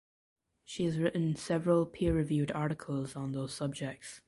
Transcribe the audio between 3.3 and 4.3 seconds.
those subjects.